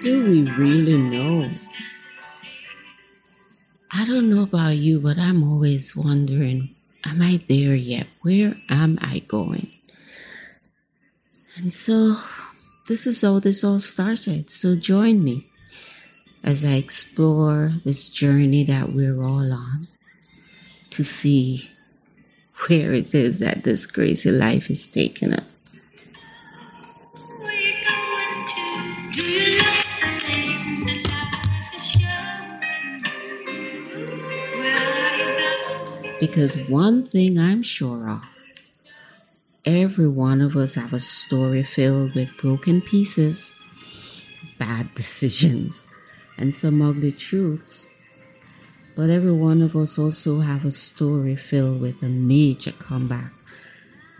[0.00, 1.46] do we really know?
[3.92, 6.74] I don't know about you, but I'm always wondering
[7.04, 8.06] am I there yet?
[8.22, 9.70] Where am I going?
[11.56, 12.16] And so
[12.86, 14.50] this is how this all started.
[14.50, 15.46] So join me
[16.42, 19.88] as I explore this journey that we're all on
[20.90, 21.70] to see
[22.68, 25.59] where it is that this crazy life is taking us.
[36.20, 38.22] Because one thing I'm sure of,
[39.64, 43.58] every one of us have a story filled with broken pieces,
[44.58, 45.88] bad decisions,
[46.36, 47.86] and some ugly truths.
[48.94, 53.32] But every one of us also have a story filled with a major comeback.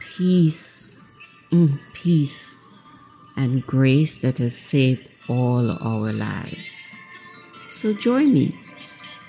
[0.00, 0.96] Peace,
[1.52, 2.56] mm, peace,
[3.36, 6.94] and grace that has saved all our lives.
[7.68, 8.58] So join me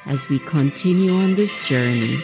[0.07, 2.23] as we continue on this journey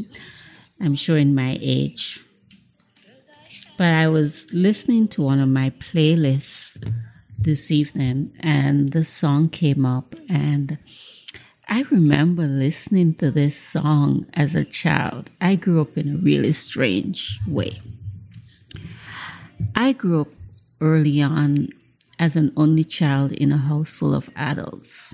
[0.81, 2.23] I'm sure in my age.
[3.77, 6.83] But I was listening to one of my playlists
[7.37, 10.77] this evening and the song came up and
[11.67, 15.29] I remember listening to this song as a child.
[15.39, 17.81] I grew up in a really strange way.
[19.75, 20.27] I grew up
[20.81, 21.69] early on
[22.19, 25.13] as an only child in a house full of adults.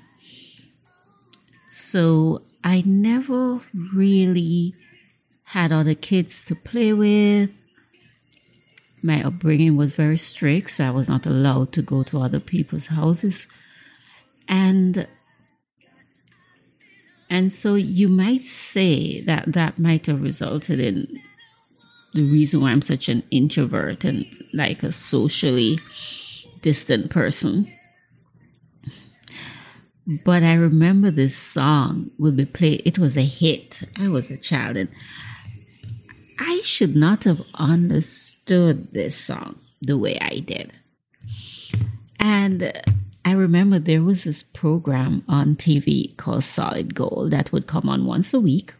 [1.67, 3.59] So I never
[3.93, 4.73] really
[5.51, 7.49] had other kids to play with.
[9.01, 12.87] My upbringing was very strict, so I was not allowed to go to other people's
[12.87, 13.47] houses.
[14.49, 15.07] And
[17.29, 21.21] and so you might say that that might have resulted in
[22.13, 25.77] the reason why I'm such an introvert and like a socially
[26.61, 27.71] distant person.
[30.25, 32.81] But I remember this song would be played.
[32.85, 33.83] It was a hit.
[33.97, 34.89] I was a child and
[36.39, 40.73] I should not have understood this song the way I did.
[42.19, 42.71] And
[43.25, 48.05] I remember there was this program on TV called Solid Gold that would come on
[48.05, 48.73] once a week.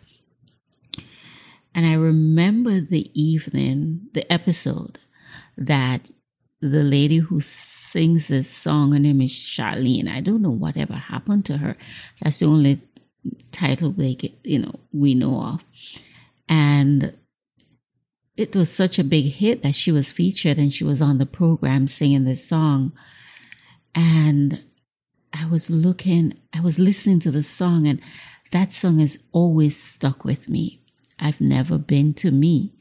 [1.76, 5.00] And I remember the evening, the episode
[5.58, 6.10] that
[6.60, 10.10] the lady who sings this song, her name is Charlene.
[10.10, 11.78] I don't know whatever happened to her.
[12.22, 12.80] That's the only
[13.52, 15.66] title we get, you know, we know of.
[16.50, 17.14] And
[18.38, 21.26] it was such a big hit that she was featured and she was on the
[21.26, 22.94] program singing this song.
[23.96, 24.64] And
[25.34, 28.00] I was looking, I was listening to the song and
[28.52, 30.80] that song has always stuck with me.
[31.20, 32.74] I've never been to me.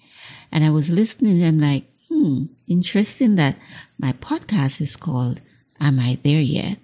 [0.52, 3.56] And I was listening and I'm like, hmm, interesting that
[3.98, 5.40] my podcast is called
[5.80, 6.78] Am I There Yet?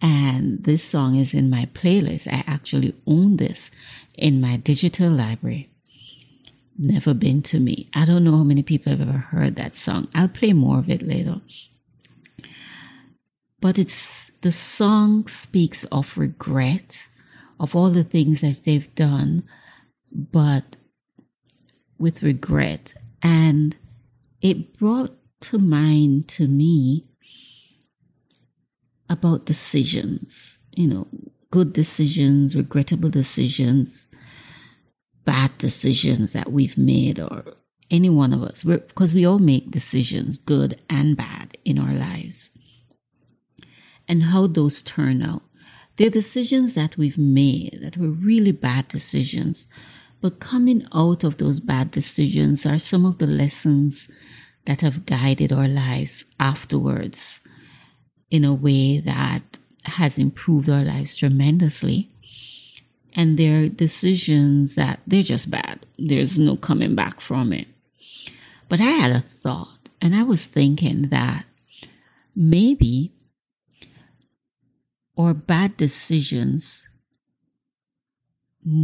[0.00, 2.28] And this song is in my playlist.
[2.32, 3.70] I actually own this
[4.14, 5.70] in my digital library.
[6.78, 7.88] Never been to me.
[7.94, 10.08] I don't know how many people have ever heard that song.
[10.14, 11.40] I'll play more of it later.
[13.60, 17.08] But it's the song speaks of regret,
[17.58, 19.44] of all the things that they've done,
[20.12, 20.76] but
[21.98, 22.94] with regret.
[23.22, 23.76] And
[24.42, 27.06] it brought to mind to me
[29.08, 31.06] about decisions, you know,
[31.50, 34.08] good decisions, regrettable decisions,
[35.26, 37.44] bad decisions that we've made, or
[37.90, 42.50] any one of us, because we all make decisions, good and bad, in our lives.
[44.08, 45.42] And how those turn out.
[45.96, 49.66] They're decisions that we've made that were really bad decisions.
[50.20, 54.08] But coming out of those bad decisions are some of the lessons
[54.64, 57.40] that have guided our lives afterwards
[58.30, 59.42] in a way that
[59.84, 62.10] has improved our lives tremendously.
[63.16, 65.86] And they're decisions that they're just bad.
[65.98, 67.66] There's no coming back from it.
[68.68, 71.46] But I had a thought, and I was thinking that
[72.34, 73.12] maybe
[75.16, 76.88] or bad decisions,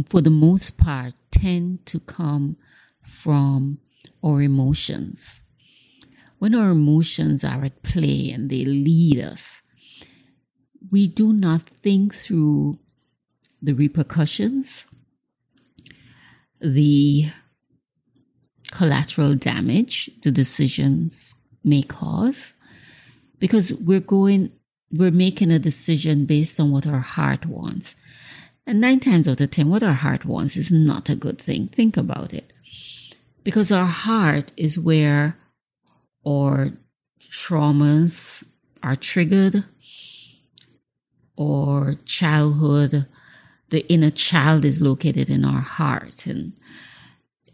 [0.09, 2.57] for the most part, tend to come
[3.03, 3.77] from
[4.23, 5.43] our emotions.
[6.39, 9.61] When our emotions are at play and they lead us,
[10.89, 12.79] we do not think through
[13.63, 14.85] the repercussions,
[16.59, 17.31] the
[18.71, 21.33] collateral damage the decisions
[21.63, 22.53] may cause,
[23.39, 24.51] because we're going,
[24.91, 27.95] we're making a decision based on what our heart wants.
[28.67, 31.67] And nine times out of ten, what our heart wants is not a good thing.
[31.67, 32.53] Think about it.
[33.43, 35.37] Because our heart is where
[36.25, 36.69] our
[37.19, 38.43] traumas
[38.81, 39.65] are triggered,
[41.35, 43.07] or childhood,
[43.69, 46.25] the inner child is located in our heart.
[46.25, 46.53] And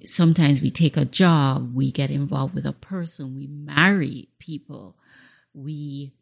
[0.06, 4.98] sometimes we take a job, we get involved with a person, we marry people,
[5.54, 6.14] we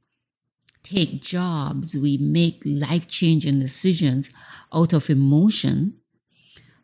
[0.83, 4.31] take jobs, we make life changing decisions
[4.73, 5.95] out of emotion.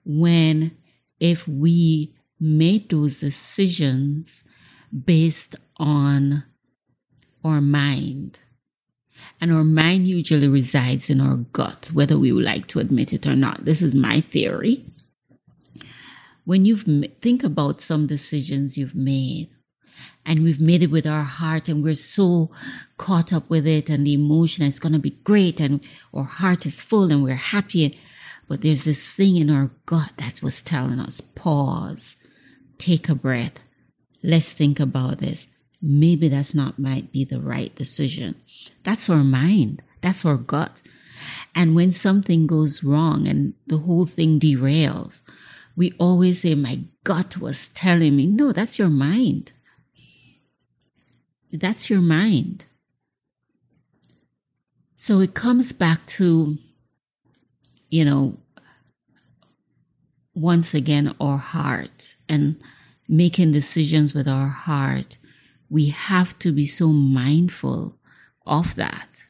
[0.06, 0.78] When
[1.20, 4.44] if we made those decisions
[5.06, 6.44] based on
[7.44, 8.40] our mind,
[9.42, 13.28] and our mind usually resides in our gut, whether we would like to admit it
[13.28, 13.66] or not.
[13.66, 14.86] This is my theory.
[16.46, 19.50] When you think about some decisions you've made,
[20.26, 22.50] and we've made it with our heart and we're so
[22.98, 26.66] caught up with it and the emotion it's going to be great and our heart
[26.66, 28.00] is full and we're happy
[28.48, 32.16] but there's this thing in our gut that was telling us pause
[32.78, 33.64] take a breath
[34.24, 35.48] let's think about this
[35.84, 38.36] maybe that's not might be the right decision.
[38.84, 39.84] That's our mind.
[40.02, 40.82] That's our gut.
[41.54, 45.22] And when something goes wrong and the whole thing derails
[45.76, 48.28] we always say my gut was telling me.
[48.28, 49.54] No that's your mind.
[51.52, 52.66] That's your mind.
[54.98, 56.58] So it comes back to,
[57.90, 58.38] you know,
[60.34, 62.60] once again, our heart and
[63.08, 65.18] making decisions with our heart.
[65.74, 67.98] We have to be so mindful
[68.46, 69.24] of that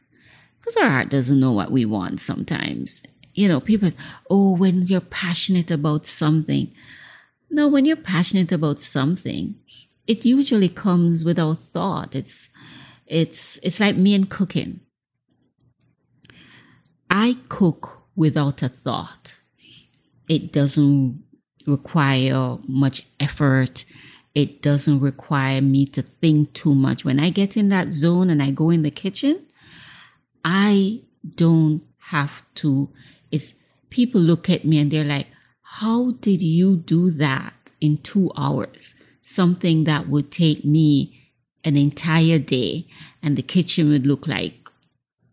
[0.60, 3.02] because our heart doesn't know what we want sometimes.
[3.34, 3.92] You know, people,
[4.30, 6.70] oh, when you're passionate about something.
[7.50, 9.56] No, when you're passionate about something,
[10.06, 12.14] it usually comes without thought.
[12.14, 12.50] It's
[13.08, 14.82] it's it's like me and cooking.
[17.10, 19.40] I cook without a thought.
[20.28, 21.24] It doesn't
[21.66, 23.86] require much effort.
[24.36, 27.06] It doesn't require me to think too much.
[27.06, 29.46] When I get in that zone and I go in the kitchen,
[30.44, 31.02] I
[31.36, 32.90] don't have to.
[33.32, 33.56] It's
[33.90, 35.28] people look at me and they're like,
[35.62, 38.96] how did you do that in two hours?
[39.24, 41.32] something that would take me
[41.64, 42.86] an entire day
[43.24, 44.70] and the kitchen would look like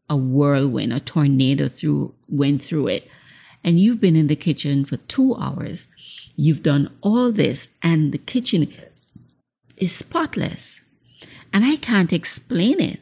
[0.08, 3.08] a whirlwind, a tornado through went through it.
[3.62, 5.88] And you've been in the kitchen for two hours.
[6.34, 8.72] You've done all this and the kitchen
[9.80, 10.82] is spotless.
[11.52, 13.00] And I can't explain it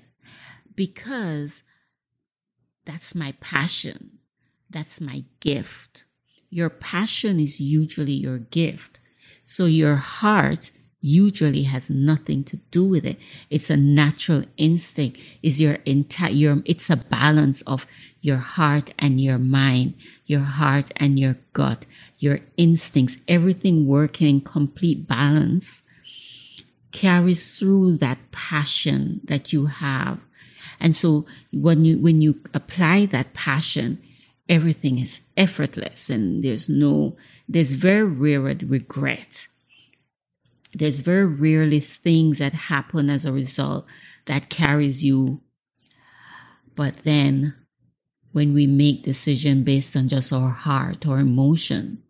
[0.74, 1.62] because
[2.86, 4.18] that's my passion.
[4.70, 6.04] That's my gift.
[6.48, 9.00] Your passion is usually your gift.
[9.44, 10.70] So your heart
[11.00, 13.18] usually has nothing to do with it.
[13.50, 15.18] It's a natural instinct.
[15.42, 17.86] Is your entire, your, it's a balance of
[18.20, 19.94] your heart and your mind,
[20.26, 21.86] your heart and your gut,
[22.18, 25.82] your instincts, everything working in complete balance
[26.92, 30.20] carries through that passion that you have.
[30.80, 34.00] And so when you, when you apply that passion,
[34.48, 37.16] everything is effortless and there's no,
[37.48, 39.48] there's very rare regret
[40.74, 43.86] there's very rarely things that happen as a result
[44.26, 45.40] that carries you.
[46.76, 47.54] But then
[48.32, 52.02] when we make decision based on just our heart or emotion,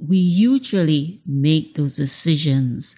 [0.00, 2.96] we usually make those decisions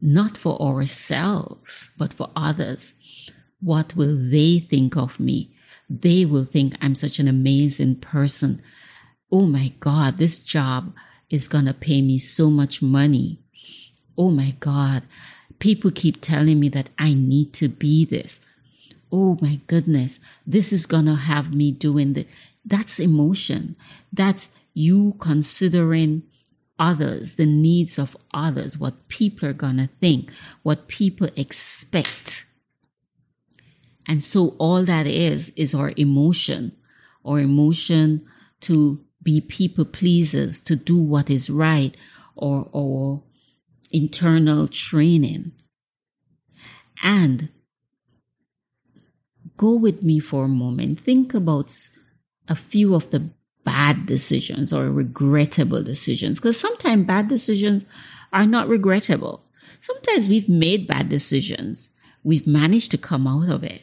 [0.00, 2.94] not for ourselves, but for others.
[3.60, 5.54] What will they think of me?
[5.88, 8.62] They will think I'm such an amazing person.
[9.30, 10.94] Oh my God, this job
[11.28, 13.38] is going to pay me so much money.
[14.16, 15.02] Oh my God,
[15.58, 18.40] people keep telling me that I need to be this.
[19.12, 22.32] Oh my goodness, this is going to have me doing this.
[22.64, 23.76] That's emotion.
[24.12, 26.22] That's you considering
[26.78, 30.30] others, the needs of others, what people are going to think,
[30.62, 32.46] what people expect.
[34.08, 36.74] And so all that is, is our emotion,
[37.24, 38.26] our emotion
[38.62, 41.94] to be people pleasers, to do what is right,
[42.34, 43.22] or, or
[43.90, 45.52] internal training.
[47.02, 47.50] And
[49.56, 51.00] go with me for a moment.
[51.00, 51.76] Think about
[52.48, 53.30] a few of the
[53.64, 57.84] bad decisions or regrettable decisions because sometimes bad decisions
[58.32, 59.44] are not regrettable.
[59.80, 61.90] Sometimes we've made bad decisions.
[62.22, 63.82] We've managed to come out of it.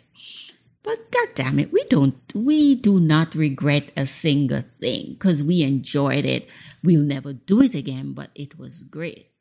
[0.83, 5.61] But God damn it, we don't, we do not regret a single thing because we
[5.61, 6.47] enjoyed it.
[6.83, 9.31] We'll never do it again, but it was great.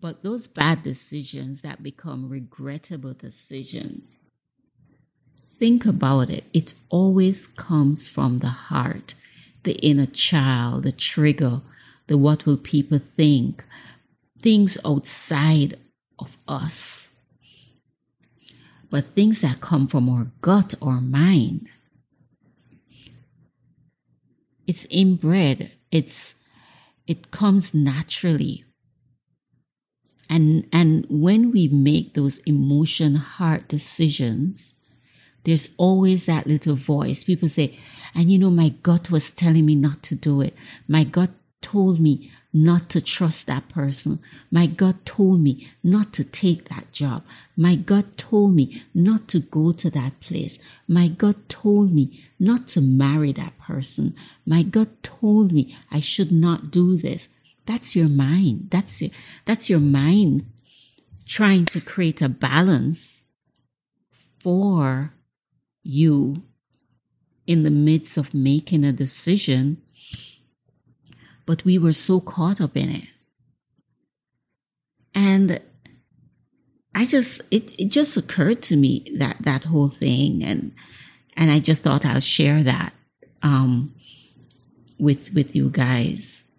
[0.00, 4.20] But those bad decisions that become regrettable decisions,
[5.58, 6.44] think about it.
[6.52, 9.14] It always comes from the heart
[9.66, 11.60] the inner child, the trigger,
[12.06, 13.64] the what will people think,
[14.40, 15.76] things outside
[16.20, 17.12] of us.
[18.90, 21.68] But things that come from our gut or mind,
[24.68, 25.72] it's inbred.
[25.90, 26.36] It's
[27.08, 28.64] it comes naturally.
[30.30, 34.76] And and when we make those emotion heart decisions,
[35.46, 37.22] there's always that little voice.
[37.22, 37.78] People say,
[38.16, 40.54] and you know, my gut was telling me not to do it.
[40.88, 41.30] My gut
[41.62, 44.18] told me not to trust that person.
[44.50, 47.22] My gut told me not to take that job.
[47.56, 50.58] My gut told me not to go to that place.
[50.88, 54.16] My gut told me not to marry that person.
[54.44, 57.28] My gut told me I should not do this.
[57.66, 58.68] That's your mind.
[58.70, 59.10] That's your,
[59.44, 60.46] that's your mind
[61.24, 63.24] trying to create a balance
[64.40, 65.12] for
[65.86, 66.42] you
[67.46, 69.80] in the midst of making a decision,
[71.46, 73.08] but we were so caught up in it.
[75.14, 75.60] And
[76.94, 80.42] I just, it, it just occurred to me that, that whole thing.
[80.42, 80.72] And,
[81.36, 82.92] and I just thought I'll share that,
[83.42, 83.94] um,
[84.98, 86.50] with, with you guys.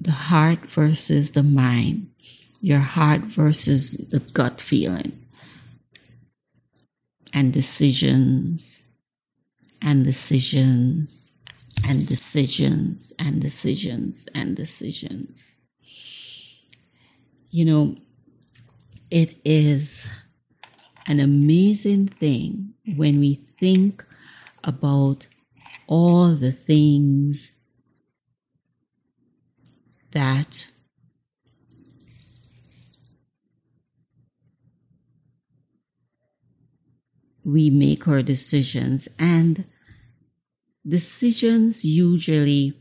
[0.00, 2.08] The heart versus the mind,
[2.60, 5.21] your heart versus the gut feeling
[7.32, 8.84] and decisions
[9.80, 11.32] and decisions
[11.88, 15.58] and decisions and decisions and decisions.
[17.50, 17.96] You know,
[19.10, 20.08] it is
[21.06, 24.04] an amazing thing when we think
[24.64, 25.26] about
[25.86, 27.58] all the things
[30.12, 30.68] that
[37.44, 39.64] we make our decisions and
[40.86, 42.74] decisions usually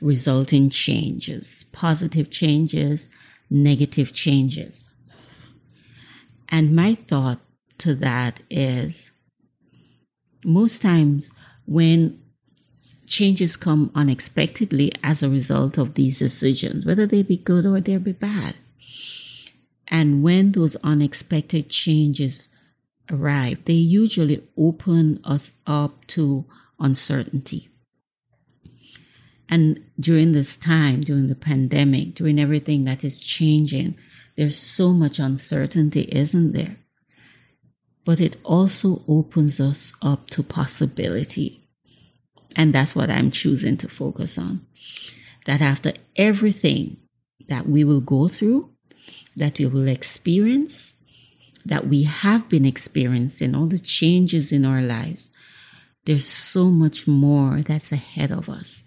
[0.00, 3.08] result in changes, positive changes,
[3.50, 4.84] negative changes.
[6.48, 7.40] And my thought
[7.78, 9.10] to that is
[10.44, 11.32] most times
[11.66, 12.20] when
[13.06, 17.96] changes come unexpectedly as a result of these decisions, whether they be good or they
[17.96, 18.54] be bad.
[19.88, 22.48] And when those unexpected changes
[23.10, 26.46] arrive, they usually open us up to
[26.78, 27.68] uncertainty.
[29.48, 33.96] And during this time, during the pandemic, during everything that is changing,
[34.36, 36.76] there's so much uncertainty, isn't there?
[38.04, 41.68] But it also opens us up to possibility.
[42.56, 44.66] And that's what I'm choosing to focus on.
[45.46, 46.96] That after everything
[47.48, 48.70] that we will go through,
[49.36, 51.03] that we will experience,
[51.64, 55.30] that we have been experiencing, all the changes in our lives,
[56.04, 58.84] there's so much more that's ahead of us.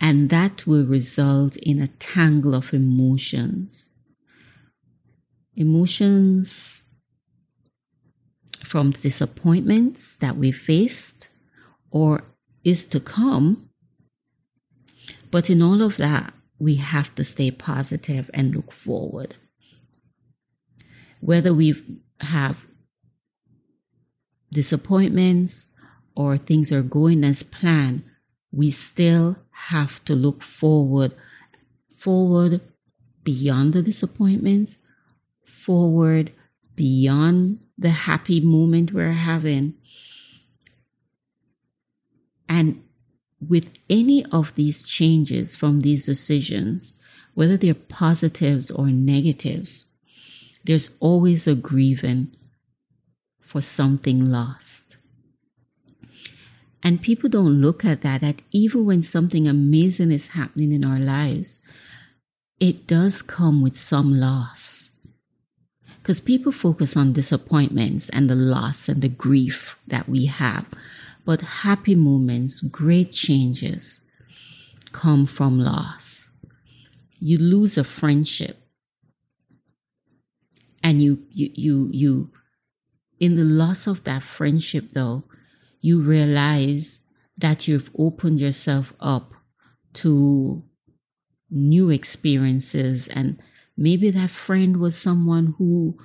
[0.00, 3.88] And that will result in a tangle of emotions.
[5.56, 6.84] Emotions
[8.62, 11.30] from disappointments that we faced
[11.90, 12.22] or
[12.62, 13.68] is to come.
[15.32, 19.36] But in all of that, we have to stay positive and look forward
[21.28, 21.74] whether we
[22.20, 22.56] have
[24.50, 25.74] disappointments
[26.16, 28.02] or things are going as planned,
[28.50, 31.12] we still have to look forward
[31.94, 32.62] forward
[33.24, 34.78] beyond the disappointments,
[35.44, 36.32] forward
[36.74, 39.74] beyond the happy moment we're having.
[42.48, 42.82] And
[43.46, 46.94] with any of these changes from these decisions,
[47.34, 49.84] whether they're positives or negatives,
[50.68, 52.30] there's always a grieving
[53.40, 54.98] for something lost.
[56.82, 60.98] And people don't look at that, that even when something amazing is happening in our
[60.98, 61.60] lives,
[62.60, 64.90] it does come with some loss.
[66.02, 70.66] Because people focus on disappointments and the loss and the grief that we have.
[71.24, 74.00] But happy moments, great changes
[74.92, 76.30] come from loss.
[77.20, 78.67] You lose a friendship
[80.82, 82.30] and you, you, you, you,
[83.20, 85.24] in the loss of that friendship though,
[85.80, 87.00] you realize
[87.36, 89.34] that you've opened yourself up
[89.94, 90.62] to
[91.50, 93.08] new experiences.
[93.08, 93.40] And
[93.76, 95.98] maybe that friend was someone who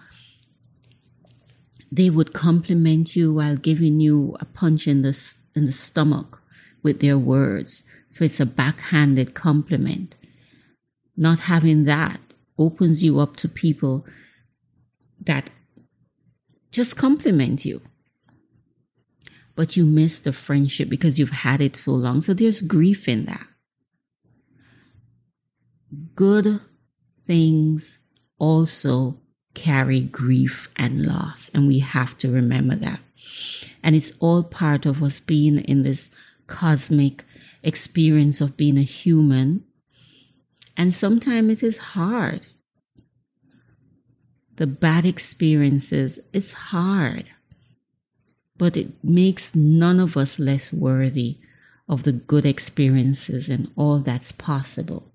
[1.92, 6.42] they would compliment you while giving you a punch in the in the stomach
[6.82, 7.84] with their words.
[8.10, 10.18] So it's a backhanded compliment.
[11.16, 12.20] Not having that
[12.58, 14.06] opens you up to people
[15.26, 15.50] that
[16.72, 17.82] just compliment you
[19.56, 22.22] but you miss the friendship because you've had it so long.
[22.22, 23.46] So there's grief in that.
[26.16, 26.60] Good
[27.26, 28.00] things
[28.40, 29.20] also
[29.54, 33.00] carry grief and loss, and we have to remember that.
[33.84, 36.14] And it's all part of us being in this
[36.48, 37.24] cosmic
[37.62, 39.64] experience of being a human.
[40.76, 42.48] And sometimes it is hard.
[44.56, 47.26] The bad experiences, it's hard
[48.58, 51.38] but it makes none of us less worthy
[51.90, 55.12] of the good experiences and all that's possible.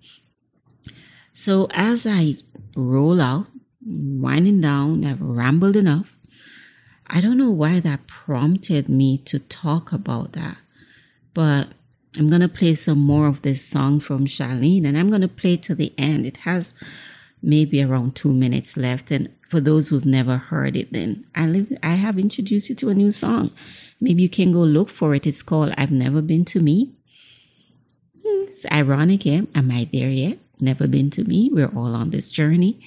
[1.33, 2.35] So as I
[2.77, 3.47] roll out,
[3.85, 6.17] winding down, I've rambled enough.
[7.07, 10.59] I don't know why that prompted me to talk about that,
[11.33, 11.69] but
[12.19, 15.29] I'm going to play some more of this song from Charlene and I'm going to
[15.29, 16.27] play to the end.
[16.27, 16.75] It has
[17.43, 19.11] maybe around two minutes left.
[19.11, 22.91] And for those who've never heard it, then I live, I have introduced you to
[22.91, 23.51] a new song.
[24.01, 25.27] Maybe you can go look for it.
[25.27, 26.93] It's called I've Never Been to Me.
[28.23, 29.43] Hmm, it's ironic, yeah?
[29.55, 30.39] Am I there yet?
[30.61, 31.51] Never been to me.
[31.53, 32.81] We're all on this journey.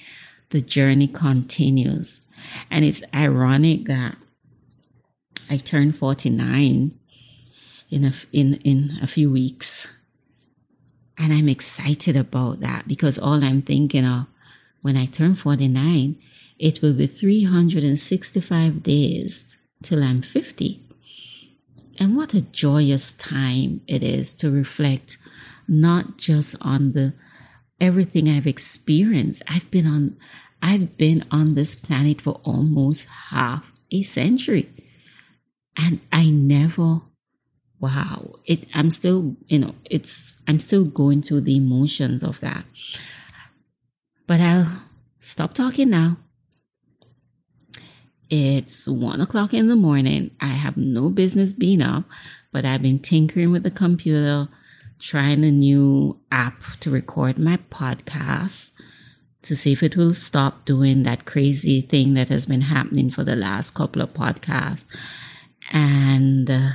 [0.50, 2.26] The journey continues.
[2.70, 4.16] And it's ironic that
[5.48, 6.98] I turned 49
[7.90, 9.98] in a, in, in a few weeks.
[11.18, 14.26] And I'm excited about that because all I'm thinking of
[14.82, 16.16] when I turn 49,
[16.58, 20.82] it will be 365 days till I'm 50.
[21.98, 25.18] And what a joyous time it is to reflect
[25.68, 27.14] not just on the
[27.80, 29.42] everything I've experienced.
[29.48, 30.16] I've been on
[30.60, 34.68] I've been on this planet for almost half a century.
[35.76, 37.02] And I never
[37.80, 42.64] wow, it I'm still, you know, it's I'm still going through the emotions of that.
[44.32, 44.82] But I'll
[45.20, 46.16] stop talking now.
[48.30, 50.30] It's one o'clock in the morning.
[50.40, 52.04] I have no business being up,
[52.50, 54.48] but I've been tinkering with the computer,
[54.98, 58.70] trying a new app to record my podcast
[59.42, 63.24] to see if it will stop doing that crazy thing that has been happening for
[63.24, 64.86] the last couple of podcasts.
[65.72, 66.70] And uh,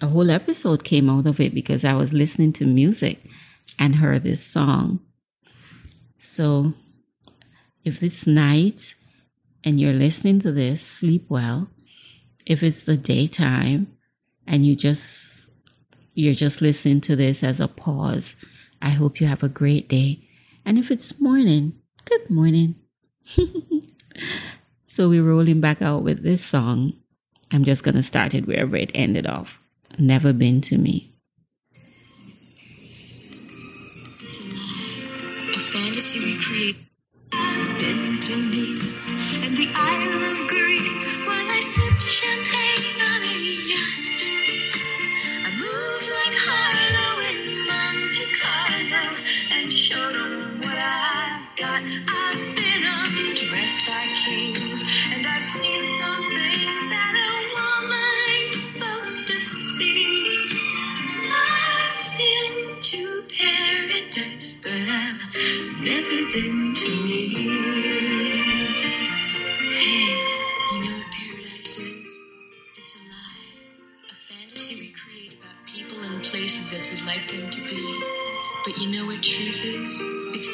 [0.00, 3.24] a whole episode came out of it because I was listening to music
[3.76, 5.00] and heard this song.
[6.22, 6.72] So
[7.82, 8.94] if it's night
[9.64, 11.68] and you're listening to this, sleep well.
[12.46, 13.92] If it's the daytime
[14.46, 15.52] and you just
[16.14, 18.36] you're just listening to this as a pause,
[18.80, 20.28] I hope you have a great day.
[20.64, 22.76] And if it's morning, good morning.
[24.86, 26.92] so we're rolling back out with this song.
[27.50, 29.58] I'm just going to start it wherever it ended off.
[29.98, 31.11] Never been to me.
[35.72, 36.76] Fantasy we create.
[37.32, 39.10] I've been to Nice
[39.42, 42.61] and the Isle of Greece while I sip champagne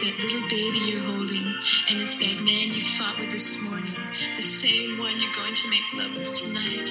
[0.00, 1.46] that little baby you're holding,
[1.90, 3.94] and it's that man you fought with this morning,
[4.36, 6.90] the same one you're going to make love with tonight.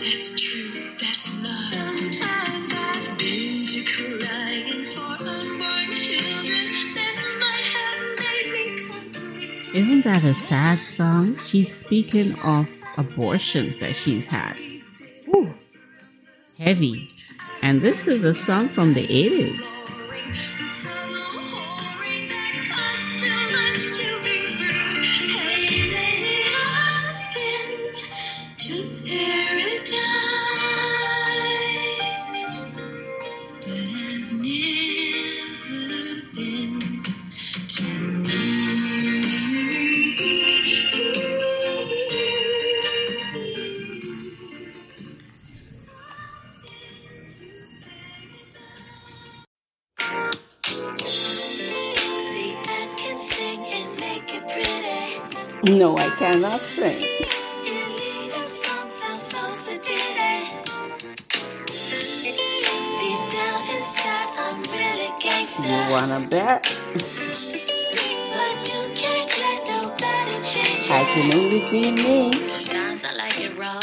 [0.00, 0.90] That's true.
[0.98, 1.56] That's love.
[1.56, 9.74] Sometimes I've been to crying for unborn children that might have made me complete.
[9.74, 11.36] Isn't that a sad song?
[11.36, 14.58] She's speaking of abortions that she's had.
[15.28, 15.54] Ooh,
[16.58, 17.08] heavy.
[17.62, 19.77] And this is a song from the 80s.
[55.64, 57.00] No, I cannot sing.
[65.66, 66.64] You wanna bet?
[70.90, 72.32] I can only be me.
[72.34, 73.80] Sometimes I like it raw.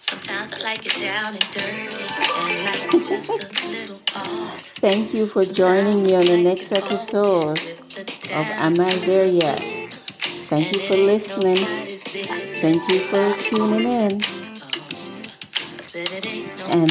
[0.00, 2.04] Sometimes I like it down and dirty.
[2.38, 4.60] And like just a little off.
[4.80, 9.69] Thank you for joining me on the next episode of Am I There Yet?
[10.50, 11.58] Thank you for listening.
[11.58, 14.20] Thank you for tuning in.
[16.66, 16.90] And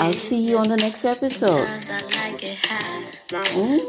[0.00, 1.68] I'll see you on the next episode.
[3.30, 3.80] Mm.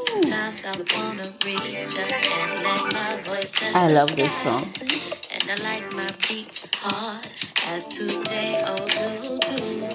[3.75, 4.71] I love this song.
[5.33, 7.25] And I like my beats hard
[7.69, 9.87] as today oh do do.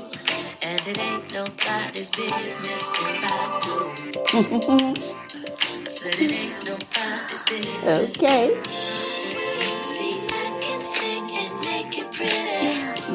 [0.63, 4.95] And it ain't nobody's business if I do.
[5.81, 8.23] I said it ain't nobody's business.
[8.23, 9.02] Okay.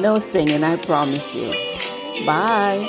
[0.00, 2.24] No singing, I promise you.
[2.24, 2.86] Bye.